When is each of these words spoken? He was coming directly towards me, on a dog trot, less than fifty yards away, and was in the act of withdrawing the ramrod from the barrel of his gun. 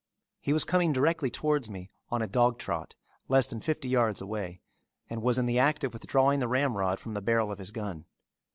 He 0.39 0.51
was 0.51 0.63
coming 0.63 0.91
directly 0.93 1.29
towards 1.29 1.69
me, 1.69 1.91
on 2.09 2.23
a 2.23 2.27
dog 2.27 2.57
trot, 2.57 2.95
less 3.27 3.45
than 3.45 3.61
fifty 3.61 3.87
yards 3.87 4.19
away, 4.19 4.59
and 5.11 5.21
was 5.21 5.37
in 5.37 5.45
the 5.45 5.59
act 5.59 5.83
of 5.83 5.93
withdrawing 5.93 6.39
the 6.39 6.47
ramrod 6.47 6.99
from 6.99 7.13
the 7.13 7.21
barrel 7.21 7.51
of 7.51 7.59
his 7.59 7.69
gun. 7.69 8.05